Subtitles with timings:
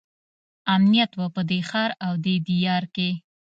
[0.75, 3.09] امنیت وو په دې ښار او دې دیار کې.